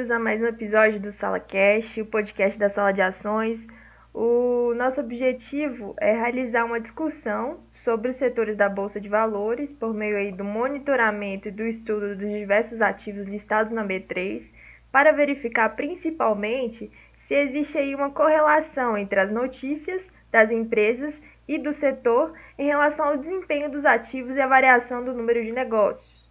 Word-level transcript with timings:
Bem-vindos 0.00 0.16
a 0.16 0.18
mais 0.18 0.42
um 0.42 0.46
episódio 0.46 0.98
do 0.98 1.12
Sala 1.12 1.38
Cash, 1.38 1.98
o 1.98 2.06
podcast 2.06 2.58
da 2.58 2.70
Sala 2.70 2.90
de 2.90 3.02
Ações. 3.02 3.66
O 4.14 4.72
nosso 4.74 4.98
objetivo 4.98 5.94
é 6.00 6.12
realizar 6.12 6.64
uma 6.64 6.80
discussão 6.80 7.60
sobre 7.74 8.08
os 8.08 8.16
setores 8.16 8.56
da 8.56 8.66
Bolsa 8.66 8.98
de 8.98 9.10
Valores 9.10 9.74
por 9.74 9.92
meio 9.92 10.16
aí 10.16 10.32
do 10.32 10.42
monitoramento 10.42 11.48
e 11.48 11.50
do 11.50 11.64
estudo 11.64 12.16
dos 12.16 12.32
diversos 12.32 12.80
ativos 12.80 13.26
listados 13.26 13.72
na 13.72 13.84
B3, 13.84 14.54
para 14.90 15.12
verificar 15.12 15.68
principalmente 15.76 16.90
se 17.14 17.34
existe 17.34 17.76
aí 17.76 17.94
uma 17.94 18.08
correlação 18.08 18.96
entre 18.96 19.20
as 19.20 19.30
notícias 19.30 20.10
das 20.32 20.50
empresas 20.50 21.20
e 21.46 21.58
do 21.58 21.74
setor 21.74 22.32
em 22.56 22.68
relação 22.68 23.04
ao 23.08 23.18
desempenho 23.18 23.70
dos 23.70 23.84
ativos 23.84 24.36
e 24.36 24.40
a 24.40 24.46
variação 24.46 25.04
do 25.04 25.12
número 25.12 25.44
de 25.44 25.52
negócios. 25.52 26.29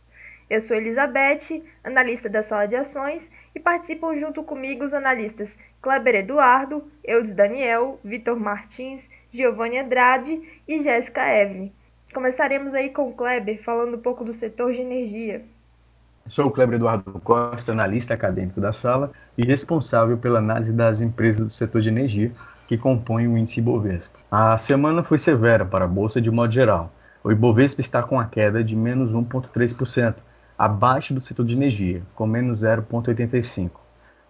Eu 0.49 0.59
sou 0.59 0.75
Elizabeth, 0.75 1.63
analista 1.83 2.27
da 2.27 2.41
sala 2.41 2.65
de 2.65 2.75
ações, 2.75 3.31
e 3.53 3.59
participam 3.59 4.17
junto 4.17 4.41
comigo 4.41 4.83
os 4.83 4.95
analistas 4.95 5.55
Kleber 5.79 6.15
Eduardo, 6.15 6.83
Eudes 7.03 7.33
Daniel, 7.33 7.99
Vitor 8.03 8.39
Martins, 8.39 9.07
Giovanni 9.31 9.77
Andrade 9.77 10.41
e 10.67 10.79
Jéssica 10.79 11.21
Evelyn. 11.31 11.71
Começaremos 12.13 12.73
aí 12.73 12.89
com 12.89 13.09
o 13.09 13.13
Kleber, 13.13 13.61
falando 13.61 13.97
um 13.97 14.01
pouco 14.01 14.23
do 14.23 14.33
setor 14.33 14.73
de 14.73 14.81
energia. 14.81 15.43
Sou 16.25 16.47
o 16.47 16.51
Kleber 16.51 16.77
Eduardo 16.77 17.19
Costa, 17.19 17.71
analista 17.71 18.15
acadêmico 18.15 18.59
da 18.59 18.73
sala 18.73 19.11
e 19.37 19.45
responsável 19.45 20.17
pela 20.17 20.39
análise 20.39 20.73
das 20.73 20.99
empresas 20.99 21.45
do 21.45 21.51
setor 21.51 21.81
de 21.81 21.89
energia 21.89 22.31
que 22.67 22.77
compõem 22.77 23.27
o 23.27 23.37
índice 23.37 23.59
Ibovespa. 23.59 24.17
A 24.31 24.57
semana 24.57 25.03
foi 25.03 25.19
severa 25.19 25.63
para 25.63 25.85
a 25.85 25.87
Bolsa 25.87 26.19
de 26.19 26.31
modo 26.31 26.51
geral. 26.51 26.91
O 27.23 27.31
Ibovespa 27.31 27.81
está 27.81 28.01
com 28.01 28.19
a 28.19 28.25
queda 28.25 28.63
de 28.63 28.75
menos 28.75 29.11
1,3%, 29.11 30.15
abaixo 30.59 31.11
do 31.13 31.21
setor 31.21 31.45
de 31.45 31.53
energia, 31.53 32.01
com 32.13 32.27
menos 32.27 32.63
0,85. 32.63 33.71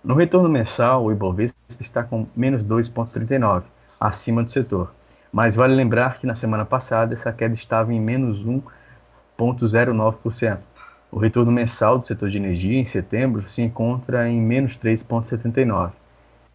No 0.03 0.13
retorno 0.13 0.47
mensal, 0.47 1.03
o 1.03 1.11
Ibovespa 1.11 1.57
está 1.79 2.03
com 2.03 2.27
menos 2.35 2.63
2,39, 2.63 3.63
acima 3.99 4.43
do 4.43 4.51
setor. 4.51 4.93
Mas 5.33 5.55
vale 5.55 5.73
lembrar 5.73 6.19
que 6.19 6.27
na 6.27 6.35
semana 6.35 6.63
passada 6.63 7.15
essa 7.15 7.33
queda 7.33 7.55
estava 7.55 7.91
em 7.91 7.99
menos 7.99 8.45
1,09%. 8.45 10.59
O 11.11 11.17
retorno 11.17 11.51
mensal 11.51 11.97
do 11.97 12.05
setor 12.05 12.29
de 12.29 12.37
energia 12.37 12.79
em 12.79 12.85
setembro 12.85 13.49
se 13.49 13.63
encontra 13.63 14.29
em 14.29 14.39
menos 14.39 14.77
3,79. 14.77 15.93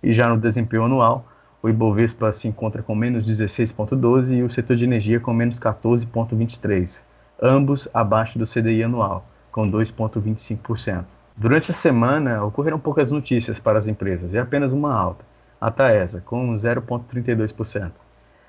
E 0.05 0.15
já 0.15 0.29
no 0.29 0.37
desempenho 0.37 0.85
anual, 0.85 1.27
o 1.61 1.69
Ibovespa 1.69 2.33
se 2.33 2.47
encontra 2.47 2.81
com 2.81 2.95
menos 2.95 3.27
16,12 3.27 4.37
e 4.37 4.45
o 4.45 4.51
setor 4.51 4.77
de 4.77 4.85
energia 4.85 5.19
com 5.19 5.33
menos 5.33 5.59
14,23, 5.59 7.03
ambos 7.43 7.89
abaixo 7.93 8.39
do 8.39 8.47
CDI 8.47 8.85
anual 8.85 9.27
com 9.55 9.71
2,25%. 9.71 11.05
Durante 11.37 11.71
a 11.71 11.75
semana, 11.75 12.43
ocorreram 12.43 12.77
poucas 12.77 13.09
notícias 13.13 13.61
para 13.61 13.79
as 13.79 13.87
empresas 13.87 14.35
e 14.35 14.39
apenas 14.39 14.73
uma 14.73 14.93
alta, 14.93 15.25
a 15.61 15.71
Taesa, 15.71 16.21
com 16.27 16.53
0,32%. 16.55 17.93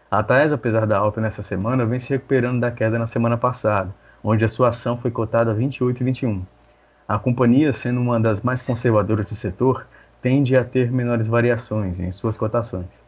A 0.09 0.23
Taesa, 0.23 0.55
apesar 0.55 0.87
da 0.87 0.97
alta 0.97 1.21
nessa 1.21 1.43
semana, 1.43 1.85
vem 1.85 1.99
se 1.99 2.09
recuperando 2.09 2.59
da 2.59 2.71
queda 2.71 2.97
na 2.97 3.05
semana 3.05 3.37
passada, 3.37 3.93
onde 4.23 4.43
a 4.43 4.49
sua 4.49 4.69
ação 4.69 4.97
foi 4.97 5.11
cotada 5.11 5.51
a 5.51 5.55
28,21. 5.55 6.41
A 7.07 7.19
companhia, 7.19 7.71
sendo 7.71 8.01
uma 8.01 8.19
das 8.19 8.41
mais 8.41 8.63
conservadoras 8.63 9.27
do 9.27 9.35
setor, 9.35 9.85
tende 10.23 10.57
a 10.57 10.63
ter 10.63 10.91
menores 10.91 11.27
variações 11.27 11.99
em 11.99 12.11
suas 12.11 12.35
cotações. 12.35 13.05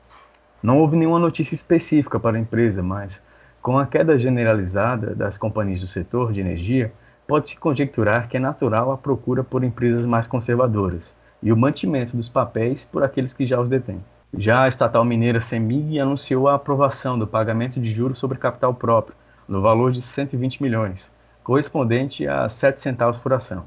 Não 0.62 0.78
houve 0.78 0.96
nenhuma 0.96 1.18
notícia 1.18 1.56
específica 1.56 2.19
para 2.19 2.38
a 2.38 2.40
empresa, 2.40 2.84
mas, 2.84 3.24
com 3.59 3.80
a 3.80 3.88
queda 3.88 4.19
generalizada 4.19 5.16
das 5.16 5.36
companhias 5.36 5.81
do 5.81 5.88
setor 5.88 6.31
de 6.31 6.41
energia, 6.41 6.94
pode-se 7.27 7.57
conjecturar 7.57 8.29
que 8.29 8.38
é 8.38 8.39
natural 8.39 8.91
a 8.91 8.97
procura 8.97 9.43
por 9.43 9.63
empresas 9.63 10.05
mais 10.05 10.25
conservadoras 10.25 11.13
e 11.43 11.51
o 11.51 11.57
mantimento 11.57 12.15
dos 12.15 12.29
papéis 12.29 12.83
por 12.83 13.03
aqueles 13.03 13.33
que 13.33 13.45
já 13.45 13.59
os 13.59 13.69
detêm. 13.69 14.03
Já 14.33 14.63
a 14.63 14.67
estatal 14.67 15.05
mineira 15.05 15.41
CEMIG 15.41 15.99
anunciou 15.99 16.47
a 16.47 16.55
aprovação 16.55 17.17
do 17.17 17.27
pagamento 17.27 17.79
de 17.79 17.91
juros 17.91 18.17
sobre 18.17 18.38
capital 18.38 18.73
próprio, 18.73 19.15
no 19.47 19.61
valor 19.61 19.91
de 19.91 20.01
120 20.01 20.61
milhões, 20.61 21.11
correspondente 21.43 22.27
a 22.27 22.49
7 22.49 22.81
centavos 22.81 23.17
por 23.21 23.33
ação. 23.33 23.65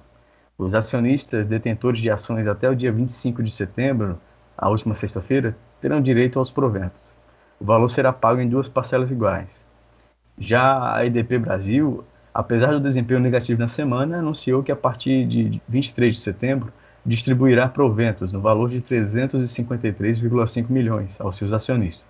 Os 0.58 0.74
acionistas 0.74 1.46
detentores 1.46 2.00
de 2.00 2.10
ações 2.10 2.46
até 2.46 2.68
o 2.68 2.76
dia 2.76 2.92
25 2.92 3.42
de 3.42 3.50
setembro, 3.50 4.18
a 4.56 4.68
última 4.68 4.94
sexta-feira, 4.94 5.56
terão 5.80 6.02
direito 6.02 6.38
aos 6.38 6.50
proventos. 6.50 7.00
O 7.58 7.64
valor 7.64 7.88
será 7.88 8.12
pago 8.12 8.40
em 8.40 8.48
duas 8.48 8.68
parcelas 8.68 9.10
iguais. 9.10 9.64
Já 10.38 10.94
a 10.94 11.06
EDP 11.06 11.38
Brasil 11.38 12.04
apesar 12.32 12.72
do 12.72 12.80
desempenho 12.80 13.20
negativo 13.20 13.60
na 13.60 13.68
semana, 13.68 14.18
anunciou 14.18 14.62
que 14.62 14.72
a 14.72 14.76
partir 14.76 15.26
de 15.26 15.60
23 15.68 16.14
de 16.14 16.20
setembro 16.20 16.72
distribuirá 17.04 17.68
proventos 17.68 18.32
no 18.32 18.40
valor 18.40 18.68
de 18.70 18.80
353,5 18.80 20.68
milhões 20.68 21.20
aos 21.20 21.36
seus 21.36 21.52
acionistas. 21.52 22.08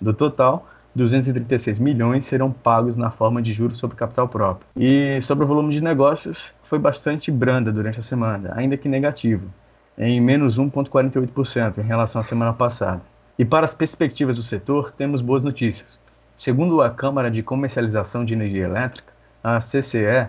Do 0.00 0.14
total, 0.14 0.66
236 0.94 1.78
milhões 1.78 2.24
serão 2.24 2.50
pagos 2.50 2.96
na 2.96 3.10
forma 3.10 3.40
de 3.40 3.52
juros 3.52 3.78
sobre 3.78 3.96
capital 3.96 4.28
próprio. 4.28 4.66
E 4.76 5.20
sobre 5.22 5.44
o 5.44 5.46
volume 5.46 5.72
de 5.72 5.80
negócios, 5.80 6.52
foi 6.64 6.78
bastante 6.78 7.30
branda 7.30 7.70
durante 7.70 8.00
a 8.00 8.02
semana, 8.02 8.52
ainda 8.56 8.76
que 8.76 8.88
negativo, 8.88 9.48
em 9.96 10.20
menos 10.20 10.58
1,48% 10.58 11.78
em 11.78 11.82
relação 11.82 12.20
à 12.20 12.24
semana 12.24 12.52
passada. 12.52 13.02
E 13.38 13.44
para 13.44 13.64
as 13.64 13.74
perspectivas 13.74 14.36
do 14.36 14.42
setor, 14.42 14.92
temos 14.96 15.20
boas 15.20 15.44
notícias. 15.44 16.00
Segundo 16.36 16.80
a 16.80 16.90
Câmara 16.90 17.30
de 17.30 17.42
Comercialização 17.42 18.24
de 18.24 18.34
Energia 18.34 18.64
Elétrica, 18.64 19.09
a 19.42 19.58
CCE, 19.58 20.28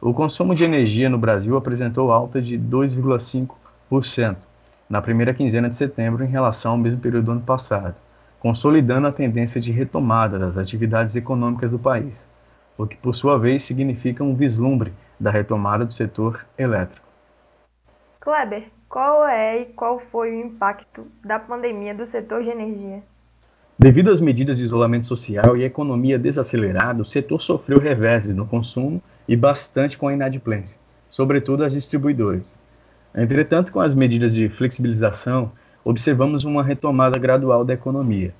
o 0.00 0.12
consumo 0.12 0.54
de 0.54 0.64
energia 0.64 1.08
no 1.08 1.18
Brasil 1.18 1.56
apresentou 1.56 2.12
alta 2.12 2.40
de 2.40 2.58
2,5% 2.58 4.36
na 4.88 5.00
primeira 5.00 5.34
quinzena 5.34 5.68
de 5.68 5.76
setembro 5.76 6.24
em 6.24 6.28
relação 6.28 6.72
ao 6.72 6.78
mesmo 6.78 7.00
período 7.00 7.24
do 7.24 7.32
ano 7.32 7.40
passado, 7.40 7.94
consolidando 8.38 9.06
a 9.06 9.12
tendência 9.12 9.60
de 9.60 9.72
retomada 9.72 10.38
das 10.38 10.56
atividades 10.56 11.16
econômicas 11.16 11.70
do 11.70 11.78
país, 11.78 12.28
o 12.76 12.86
que 12.86 12.96
por 12.96 13.14
sua 13.14 13.38
vez 13.38 13.64
significa 13.64 14.22
um 14.22 14.34
vislumbre 14.34 14.92
da 15.18 15.30
retomada 15.30 15.84
do 15.84 15.94
setor 15.94 16.44
elétrico. 16.58 17.06
Kleber, 18.20 18.68
qual 18.88 19.26
é 19.26 19.62
e 19.62 19.64
qual 19.66 19.98
foi 19.98 20.30
o 20.30 20.46
impacto 20.46 21.06
da 21.24 21.38
pandemia 21.38 21.94
do 21.94 22.06
setor 22.06 22.42
de 22.42 22.50
energia? 22.50 23.02
Devido 23.76 24.12
às 24.12 24.20
medidas 24.20 24.58
de 24.58 24.64
isolamento 24.64 25.06
social 25.08 25.56
e 25.56 25.64
economia 25.64 26.16
desacelerada, 26.16 27.02
o 27.02 27.04
setor 27.04 27.42
sofreu 27.42 27.80
reveses 27.80 28.32
no 28.32 28.46
consumo 28.46 29.02
e 29.26 29.34
bastante 29.34 29.98
com 29.98 30.06
a 30.06 30.12
inadimplência, 30.12 30.78
sobretudo 31.10 31.64
as 31.64 31.72
distribuidoras. 31.72 32.56
Entretanto, 33.12 33.72
com 33.72 33.80
as 33.80 33.92
medidas 33.92 34.32
de 34.32 34.48
flexibilização, 34.48 35.50
observamos 35.84 36.44
uma 36.44 36.62
retomada 36.62 37.18
gradual 37.18 37.64
da 37.64 37.74
economia. 37.74 38.32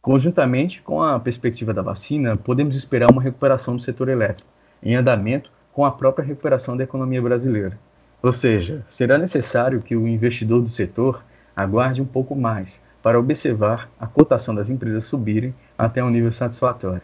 Conjuntamente 0.00 0.82
com 0.82 1.00
a 1.00 1.18
perspectiva 1.20 1.72
da 1.72 1.80
vacina, 1.80 2.36
podemos 2.36 2.74
esperar 2.74 3.08
uma 3.08 3.22
recuperação 3.22 3.76
do 3.76 3.82
setor 3.82 4.08
elétrico, 4.08 4.50
em 4.82 4.96
andamento 4.96 5.48
com 5.72 5.84
a 5.84 5.92
própria 5.92 6.26
recuperação 6.26 6.76
da 6.76 6.82
economia 6.82 7.22
brasileira. 7.22 7.78
Ou 8.20 8.32
seja, 8.32 8.84
será 8.88 9.16
necessário 9.16 9.80
que 9.80 9.94
o 9.94 10.08
investidor 10.08 10.60
do 10.60 10.68
setor 10.68 11.24
aguarde 11.54 12.02
um 12.02 12.04
pouco 12.04 12.34
mais 12.34 12.82
para 13.02 13.18
observar 13.18 13.90
a 13.98 14.06
cotação 14.06 14.54
das 14.54 14.70
empresas 14.70 15.04
subirem 15.04 15.54
até 15.76 16.02
um 16.02 16.10
nível 16.10 16.32
satisfatório. 16.32 17.02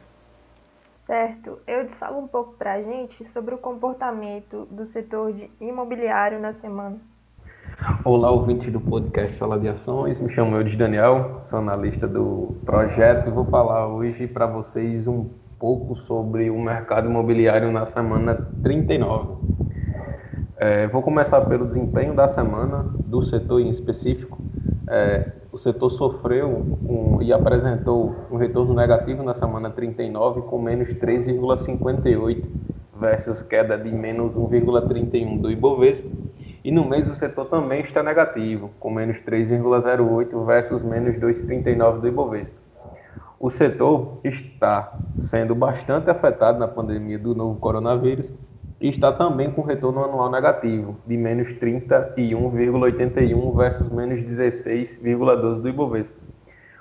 Certo. 0.94 1.58
Eu 1.66 1.88
fala 1.88 2.18
um 2.18 2.28
pouco 2.28 2.52
para 2.52 2.74
a 2.74 2.82
gente 2.82 3.28
sobre 3.28 3.54
o 3.54 3.58
comportamento 3.58 4.68
do 4.70 4.84
setor 4.84 5.32
de 5.32 5.50
imobiliário 5.60 6.38
na 6.38 6.52
semana. 6.52 6.98
Olá, 8.04 8.30
ouvinte 8.30 8.70
do 8.70 8.80
podcast 8.80 9.36
Sala 9.36 9.58
de 9.58 9.68
Ações. 9.68 10.20
Me 10.20 10.30
chamo 10.34 10.56
Eudes 10.56 10.76
Daniel, 10.76 11.38
sou 11.42 11.60
analista 11.60 12.06
do 12.06 12.56
projeto 12.64 13.28
e 13.28 13.30
vou 13.30 13.46
falar 13.46 13.86
hoje 13.86 14.26
para 14.26 14.46
vocês 14.46 15.06
um 15.06 15.30
pouco 15.58 15.96
sobre 15.96 16.50
o 16.50 16.60
mercado 16.60 17.08
imobiliário 17.08 17.72
na 17.72 17.86
semana 17.86 18.46
39. 18.62 19.38
É, 20.58 20.88
vou 20.88 21.02
começar 21.02 21.40
pelo 21.42 21.66
desempenho 21.66 22.14
da 22.14 22.28
semana 22.28 22.84
do 23.06 23.22
setor 23.22 23.60
em 23.60 23.70
específico. 23.70 24.38
É, 24.88 25.37
o 25.58 25.60
setor 25.60 25.90
sofreu 25.90 26.48
um, 26.88 27.20
e 27.20 27.32
apresentou 27.32 28.14
um 28.30 28.36
retorno 28.36 28.72
negativo 28.74 29.24
na 29.24 29.34
semana 29.34 29.68
39, 29.68 30.42
com 30.42 30.62
menos 30.62 30.88
3,58 30.90 32.48
versus 32.98 33.42
queda 33.42 33.76
de 33.76 33.90
menos 33.90 34.32
1,31 34.34 35.40
do 35.40 35.50
Ibovespa. 35.50 36.08
E 36.64 36.70
no 36.70 36.84
mês 36.84 37.08
o 37.08 37.14
setor 37.16 37.46
também 37.46 37.80
está 37.80 38.04
negativo, 38.04 38.70
com 38.78 38.88
menos 38.88 39.18
3,08 39.18 40.46
versus 40.46 40.82
menos 40.82 41.16
2,39 41.16 42.00
do 42.00 42.08
Ibovespa. 42.08 42.54
O 43.40 43.50
setor 43.50 44.18
está 44.22 44.96
sendo 45.16 45.56
bastante 45.56 46.08
afetado 46.08 46.60
na 46.60 46.68
pandemia 46.68 47.18
do 47.18 47.34
novo 47.34 47.58
coronavírus 47.58 48.32
e 48.80 48.88
está 48.88 49.12
também 49.12 49.50
com 49.50 49.62
retorno 49.62 50.04
anual 50.04 50.30
negativo, 50.30 50.96
de 51.06 51.16
menos 51.16 51.48
31,81 51.54 53.56
versus 53.56 53.88
menos 53.90 54.20
16,12 54.20 55.60
do 55.60 55.68
Ibovespa. 55.68 56.28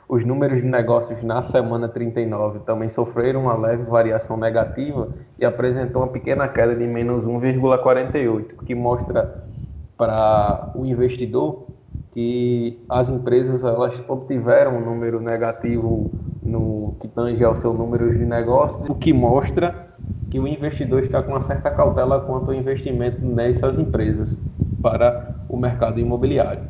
Os 0.07 0.25
números 0.25 0.61
de 0.61 0.67
negócios 0.67 1.21
na 1.21 1.41
semana 1.41 1.89
39 1.89 2.59
também 2.59 2.87
sofreram 2.87 3.41
uma 3.41 3.57
leve 3.57 3.83
variação 3.83 4.37
negativa 4.37 5.09
e 5.37 5.43
apresentou 5.43 6.03
uma 6.03 6.11
pequena 6.11 6.47
queda 6.47 6.73
de 6.73 6.87
menos 6.87 7.25
1,48, 7.25 8.63
que 8.65 8.73
mostra 8.73 9.43
para 9.97 10.71
o 10.75 10.85
investidor 10.85 11.67
que 12.13 12.79
as 12.87 13.09
empresas 13.09 13.63
elas 13.63 14.01
obtiveram 14.07 14.77
um 14.77 14.85
número 14.85 15.19
negativo 15.19 16.09
no 16.41 16.95
que 17.01 17.07
tange 17.07 17.43
ao 17.43 17.55
seu 17.57 17.73
número 17.73 18.17
de 18.17 18.25
negócios, 18.25 18.87
o 18.87 18.95
que 18.95 19.11
mostra 19.11 19.87
que 20.29 20.39
o 20.39 20.47
investidor 20.47 21.03
está 21.03 21.21
com 21.23 21.31
uma 21.31 21.41
certa 21.41 21.71
cautela 21.71 22.21
quanto 22.21 22.51
ao 22.51 22.53
investimento 22.53 23.23
nessas 23.23 23.77
empresas 23.77 24.41
para 24.81 25.35
o 25.47 25.57
mercado 25.57 25.99
imobiliário. 25.99 26.63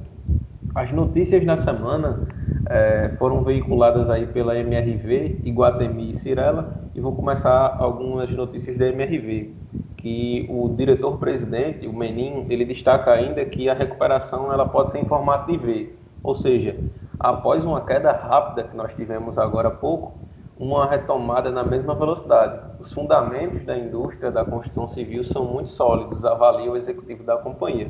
As 0.75 0.91
notícias 0.91 1.43
na 1.43 1.57
semana 1.57 2.27
é, 2.69 3.09
foram 3.17 3.43
veiculadas 3.43 4.09
aí 4.09 4.27
pela 4.27 4.57
MRV, 4.57 5.41
Iguatemi 5.43 6.11
e 6.11 6.13
Cirela, 6.15 6.81
e 6.93 7.01
vou 7.01 7.15
começar 7.15 7.75
algumas 7.79 8.29
notícias 8.29 8.77
da 8.77 8.87
MRV, 8.87 9.53
que 9.97 10.45
o 10.49 10.69
diretor-presidente, 10.69 11.87
o 11.87 11.93
Menin, 11.93 12.45
ele 12.49 12.65
destaca 12.65 13.11
ainda 13.11 13.43
que 13.45 13.69
a 13.69 13.73
recuperação 13.73 14.53
ela 14.53 14.67
pode 14.67 14.91
ser 14.91 14.99
em 14.99 15.05
formato 15.05 15.51
de 15.51 15.57
V, 15.57 15.93
ou 16.23 16.35
seja, 16.35 16.75
após 17.19 17.63
uma 17.65 17.81
queda 17.81 18.11
rápida 18.11 18.67
que 18.67 18.75
nós 18.75 18.93
tivemos 18.93 19.37
agora 19.37 19.69
há 19.69 19.71
pouco, 19.71 20.26
uma 20.59 20.87
retomada 20.87 21.51
na 21.51 21.63
mesma 21.63 21.93
velocidade. 21.93 22.59
Os 22.79 22.91
fundamentos 22.91 23.63
da 23.63 23.77
indústria 23.77 24.31
da 24.31 24.43
construção 24.43 24.87
civil 24.87 25.23
são 25.25 25.45
muito 25.45 25.69
sólidos, 25.69 26.25
avalia 26.25 26.71
o 26.71 26.75
executivo 26.75 27.23
da 27.23 27.37
companhia. 27.37 27.87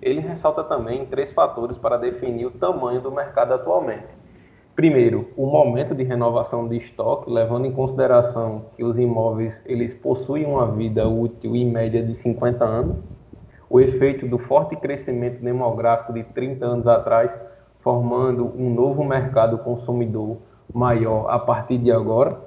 Ele 0.00 0.20
ressalta 0.20 0.64
também 0.64 1.04
três 1.06 1.32
fatores 1.32 1.76
para 1.76 1.98
definir 1.98 2.46
o 2.46 2.50
tamanho 2.50 3.02
do 3.02 3.12
mercado 3.12 3.52
atualmente. 3.52 4.06
Primeiro, 4.74 5.28
o 5.36 5.46
momento 5.46 5.94
de 5.94 6.04
renovação 6.04 6.68
de 6.68 6.76
estoque, 6.76 7.30
levando 7.30 7.66
em 7.66 7.72
consideração 7.72 8.66
que 8.76 8.84
os 8.84 8.98
imóveis 8.98 9.62
eles 9.66 9.94
possuem 9.94 10.44
uma 10.44 10.70
vida 10.70 11.06
útil 11.08 11.56
em 11.56 11.70
média 11.70 12.02
de 12.02 12.14
50 12.14 12.64
anos. 12.64 13.02
O 13.68 13.80
efeito 13.80 14.26
do 14.26 14.38
forte 14.38 14.76
crescimento 14.76 15.42
demográfico 15.42 16.12
de 16.12 16.22
30 16.24 16.64
anos 16.64 16.86
atrás, 16.86 17.38
formando 17.80 18.52
um 18.56 18.72
novo 18.72 19.02
mercado 19.04 19.58
consumidor 19.58 20.38
maior 20.76 21.30
a 21.30 21.38
partir 21.38 21.78
de 21.78 21.90
agora. 21.90 22.38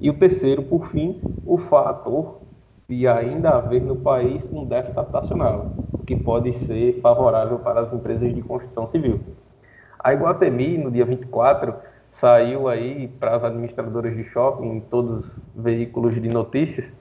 E 0.00 0.10
o 0.10 0.14
terceiro, 0.14 0.62
por 0.64 0.88
fim, 0.88 1.20
o 1.46 1.56
fator 1.56 2.40
de 2.88 3.06
ainda 3.06 3.50
haver 3.50 3.80
no 3.80 3.94
país 3.94 4.44
um 4.52 4.64
déficit 4.64 4.98
habitacional, 4.98 5.70
que 6.04 6.16
pode 6.16 6.52
ser 6.52 7.00
favorável 7.00 7.60
para 7.60 7.80
as 7.80 7.92
empresas 7.92 8.34
de 8.34 8.42
construção 8.42 8.88
civil. 8.88 9.20
A 10.00 10.12
Iguatemi, 10.12 10.76
no 10.78 10.90
dia 10.90 11.04
24, 11.04 11.74
saiu 12.10 12.68
aí 12.68 13.06
para 13.20 13.36
as 13.36 13.44
administradoras 13.44 14.16
de 14.16 14.24
shopping, 14.24 14.68
em 14.68 14.80
todos 14.80 15.24
os 15.24 15.42
veículos 15.54 16.20
de 16.20 16.28
notícias, 16.28 16.92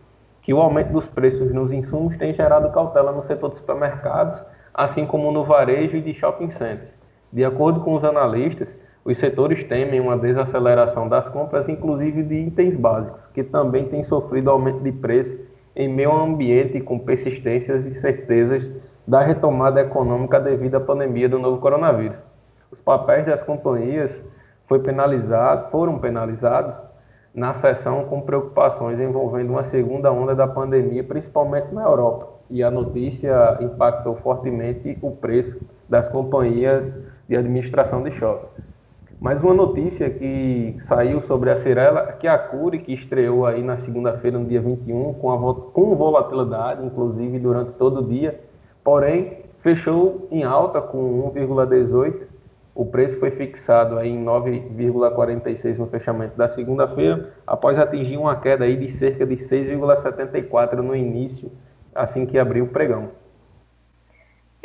que 0.44 0.54
o 0.54 0.62
aumento 0.62 0.92
dos 0.92 1.08
preços 1.08 1.52
nos 1.52 1.72
insumos 1.72 2.16
tem 2.18 2.32
gerado 2.34 2.72
cautela 2.72 3.12
no 3.12 3.24
setor 3.24 3.50
de 3.50 3.58
supermercados, 3.58 4.44
assim 4.72 5.06
como 5.06 5.32
no 5.32 5.44
varejo 5.44 5.98
e 5.98 6.02
de 6.02 6.14
shopping 6.14 6.52
centers. 6.52 6.94
De 7.34 7.44
acordo 7.44 7.82
com 7.82 7.96
os 7.96 8.04
analistas, 8.04 8.70
os 9.06 9.18
setores 9.18 9.64
temem 9.64 10.02
uma 10.02 10.18
desaceleração 10.18 11.08
das 11.08 11.30
compras, 11.30 11.70
inclusive 11.70 12.24
de 12.24 12.36
itens 12.36 12.76
básicos, 12.76 13.22
que 13.34 13.44
também 13.44 13.88
têm 13.88 14.04
sofrido 14.04 14.50
aumento 14.50 14.80
de 14.80 14.92
preço 14.92 15.40
em 15.76 15.88
meio 15.88 16.12
a 16.12 16.24
um 16.24 16.34
ambiente 16.34 16.82
com 16.82 17.00
persistências 17.00 17.86
e 17.86 17.94
certezas 17.94 18.70
da 19.08 19.22
retomada 19.22 19.80
econômica 19.80 20.40
devido 20.40 20.76
à 20.76 20.80
pandemia 20.82 21.30
do 21.30 21.40
novo 21.40 21.62
coronavírus 21.62 22.18
os 22.76 22.82
papéis 22.82 23.26
das 23.26 23.42
companhias 23.42 24.22
penalizado, 24.84 25.72
foram 25.72 25.98
penalizados 25.98 26.86
na 27.34 27.54
sessão 27.54 28.04
com 28.06 28.20
preocupações 28.22 29.00
envolvendo 29.00 29.52
uma 29.52 29.64
segunda 29.64 30.12
onda 30.12 30.36
da 30.36 30.46
pandemia, 30.46 31.04
principalmente 31.04 31.74
na 31.74 31.84
Europa. 31.84 32.28
E 32.50 32.62
a 32.62 32.70
notícia 32.70 33.58
impactou 33.62 34.16
fortemente 34.16 34.98
o 35.02 35.12
preço 35.12 35.60
das 35.88 36.10
companhias 36.10 36.98
de 37.30 37.38
administração 37.38 38.04
de 38.04 38.12
shoppings. 38.12 38.75
Mas 39.20 39.42
uma 39.42 39.54
notícia 39.54 40.10
que 40.10 40.76
saiu 40.80 41.22
sobre 41.22 41.50
a 41.50 41.56
Cirela 41.56 42.12
que 42.14 42.28
a 42.28 42.38
Cure, 42.38 42.80
que 42.80 42.94
estreou 42.94 43.46
aí 43.46 43.64
na 43.64 43.78
segunda-feira, 43.78 44.38
no 44.38 44.46
dia 44.46 44.62
21, 44.62 45.14
com, 45.14 45.32
a, 45.32 45.56
com 45.72 45.96
volatilidade, 45.96 46.86
inclusive 46.86 47.40
durante 47.40 47.72
todo 47.74 48.02
o 48.02 48.08
dia, 48.08 48.40
porém 48.84 49.46
fechou 49.62 50.28
em 50.30 50.44
alta 50.44 50.82
com 50.82 51.32
1,18 51.34 52.36
o 52.76 52.86
preço 52.86 53.18
foi 53.22 53.32
fixado 53.32 53.98
aí 53.98 54.10
em 54.10 54.26
9,46 54.26 55.78
no 55.78 55.88
fechamento 55.88 56.36
da 56.36 56.46
segunda-feira, 56.50 57.32
após 57.48 57.80
atingir 57.80 58.18
uma 58.18 58.36
queda 58.36 58.66
aí 58.66 58.76
de 58.76 58.90
cerca 58.90 59.26
de 59.26 59.36
6,74 59.36 60.74
no 60.74 60.94
início, 60.94 61.50
assim 61.96 62.26
que 62.26 62.38
abriu 62.38 62.66
o 62.66 62.68
pregão. 62.68 63.12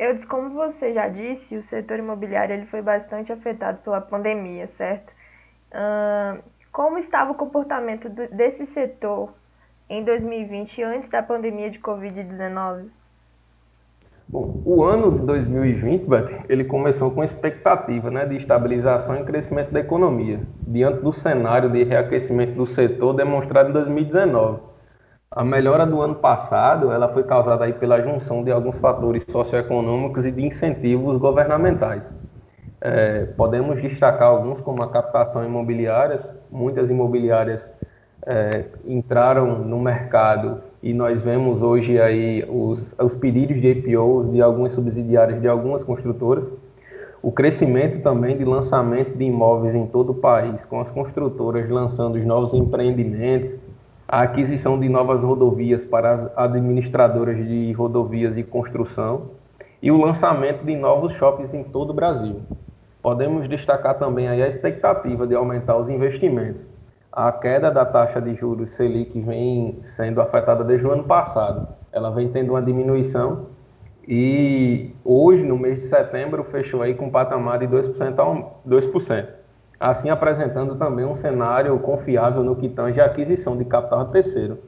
Eudes, 0.00 0.24
como 0.24 0.48
você 0.48 0.94
já 0.94 1.08
disse, 1.08 1.58
o 1.58 1.62
setor 1.62 1.98
imobiliário 1.98 2.54
ele 2.54 2.64
foi 2.64 2.80
bastante 2.80 3.30
afetado 3.30 3.80
pela 3.84 4.00
pandemia, 4.00 4.66
certo? 4.66 5.12
Uh, 5.70 6.42
como 6.72 6.96
estava 6.96 7.32
o 7.32 7.34
comportamento 7.34 8.08
do, 8.08 8.26
desse 8.28 8.64
setor 8.64 9.28
em 9.90 10.02
2020, 10.02 10.82
antes 10.82 11.10
da 11.10 11.22
pandemia 11.22 11.70
de 11.70 11.78
Covid-19? 11.78 12.86
Bom, 14.26 14.62
o 14.64 14.82
ano 14.82 15.18
de 15.18 15.26
2020, 15.26 16.06
ele 16.48 16.64
começou 16.64 17.10
com 17.10 17.22
expectativa 17.22 18.10
né, 18.10 18.24
de 18.24 18.36
estabilização 18.36 19.20
e 19.20 19.24
crescimento 19.24 19.70
da 19.70 19.80
economia, 19.80 20.40
diante 20.66 21.02
do 21.02 21.12
cenário 21.12 21.68
de 21.68 21.84
reaquecimento 21.84 22.52
do 22.54 22.66
setor 22.66 23.12
demonstrado 23.12 23.68
em 23.68 23.72
2019. 23.72 24.69
A 25.32 25.44
melhora 25.44 25.86
do 25.86 26.00
ano 26.00 26.16
passado 26.16 26.90
ela 26.90 27.08
foi 27.10 27.22
causada 27.22 27.64
aí 27.64 27.72
pela 27.72 28.02
junção 28.02 28.42
de 28.42 28.50
alguns 28.50 28.76
fatores 28.80 29.22
socioeconômicos 29.30 30.26
e 30.26 30.32
de 30.32 30.44
incentivos 30.44 31.18
governamentais. 31.18 32.12
É, 32.80 33.26
podemos 33.36 33.80
destacar 33.80 34.26
alguns 34.26 34.60
como 34.60 34.82
a 34.82 34.90
captação 34.90 35.44
imobiliária, 35.44 36.18
muitas 36.50 36.90
imobiliárias 36.90 37.72
é, 38.26 38.64
entraram 38.84 39.60
no 39.60 39.78
mercado 39.78 40.62
e 40.82 40.92
nós 40.92 41.22
vemos 41.22 41.62
hoje 41.62 42.00
aí 42.00 42.44
os, 42.48 42.92
os 42.98 43.14
pedidos 43.14 43.60
de 43.60 43.68
IPOs 43.68 44.32
de 44.32 44.42
algumas 44.42 44.72
subsidiárias 44.72 45.40
de 45.40 45.46
algumas 45.46 45.84
construtoras, 45.84 46.44
o 47.22 47.30
crescimento 47.30 48.02
também 48.02 48.36
de 48.36 48.44
lançamento 48.44 49.16
de 49.16 49.22
imóveis 49.22 49.76
em 49.76 49.86
todo 49.86 50.10
o 50.10 50.14
país, 50.16 50.64
com 50.64 50.80
as 50.80 50.90
construtoras 50.90 51.70
lançando 51.70 52.16
os 52.16 52.24
novos 52.24 52.52
empreendimentos, 52.52 53.56
a 54.10 54.22
aquisição 54.22 54.78
de 54.80 54.88
novas 54.88 55.22
rodovias 55.22 55.84
para 55.84 56.12
as 56.12 56.38
administradoras 56.38 57.36
de 57.36 57.72
rodovias 57.72 58.36
e 58.36 58.42
construção 58.42 59.30
e 59.80 59.90
o 59.90 59.96
lançamento 59.96 60.64
de 60.64 60.74
novos 60.74 61.12
shoppings 61.12 61.54
em 61.54 61.62
todo 61.62 61.90
o 61.90 61.94
Brasil. 61.94 62.40
Podemos 63.00 63.48
destacar 63.48 63.98
também 63.98 64.28
a 64.28 64.48
expectativa 64.48 65.26
de 65.26 65.34
aumentar 65.34 65.76
os 65.76 65.88
investimentos 65.88 66.66
a 67.12 67.32
queda 67.32 67.72
da 67.72 67.84
taxa 67.84 68.20
de 68.20 68.34
juros 68.36 68.70
Selic 68.70 69.20
vem 69.20 69.80
sendo 69.82 70.20
afetada 70.20 70.62
desde 70.62 70.86
o 70.86 70.92
ano 70.92 71.04
passado. 71.04 71.66
Ela 71.90 72.10
vem 72.10 72.30
tendo 72.30 72.50
uma 72.50 72.62
diminuição 72.62 73.46
e 74.06 74.92
hoje, 75.04 75.42
no 75.42 75.58
mês 75.58 75.80
de 75.80 75.88
setembro, 75.88 76.44
fechou 76.44 76.82
aí 76.82 76.94
com 76.94 77.06
um 77.06 77.10
patamar 77.10 77.58
de 77.58 77.66
2%, 77.66 78.18
a 78.18 78.68
2%. 78.68 79.26
Assim 79.80 80.10
apresentando 80.10 80.76
também 80.76 81.06
um 81.06 81.14
cenário 81.14 81.78
confiável 81.78 82.44
no 82.44 82.54
que 82.54 82.68
tange 82.68 83.00
a 83.00 83.06
aquisição 83.06 83.56
de 83.56 83.64
capital 83.64 84.04
terceiro. 84.10 84.62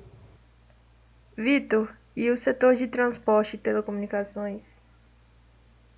Vitor, 1.37 1.91
e 2.17 2.31
o 2.31 2.37
setor 2.37 2.75
de 2.75 2.87
transporte 2.87 3.57
e 3.57 3.59
telecomunicações? 3.59 4.81